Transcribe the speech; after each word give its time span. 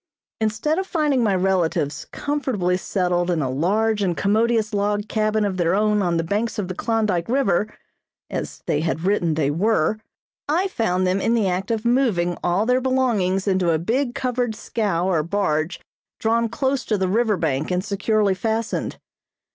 Instead 0.39 0.79
of 0.79 0.87
finding 0.87 1.21
my 1.23 1.35
relatives 1.35 2.07
comfortably 2.11 2.75
settled 2.75 3.29
in 3.29 3.39
a 3.39 3.49
large 3.51 4.01
and 4.01 4.17
commodious 4.17 4.73
log 4.73 5.07
cabin 5.07 5.45
of 5.45 5.57
their 5.57 5.75
own 5.75 6.01
on 6.01 6.17
the 6.17 6.23
banks 6.23 6.57
of 6.57 6.67
the 6.67 6.73
Klondyke 6.73 7.29
River, 7.29 7.71
as 8.27 8.63
they 8.65 8.79
had 8.81 9.03
written 9.03 9.35
they 9.35 9.51
were, 9.51 9.99
I 10.49 10.67
found 10.69 11.05
them 11.05 11.21
in 11.21 11.35
the 11.35 11.47
act 11.47 11.69
of 11.69 11.85
moving 11.85 12.35
all 12.43 12.65
their 12.65 12.81
belongings 12.81 13.47
into 13.47 13.69
a 13.69 13.77
big 13.77 14.15
covered 14.15 14.55
scow 14.55 15.05
or 15.07 15.21
barge 15.21 15.79
drawn 16.19 16.49
close 16.49 16.83
to 16.85 16.97
the 16.97 17.07
river 17.07 17.37
bank 17.37 17.69
and 17.69 17.85
securely 17.85 18.33
fastened. 18.33 18.97